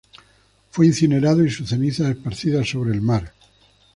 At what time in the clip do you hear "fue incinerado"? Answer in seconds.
0.71-1.45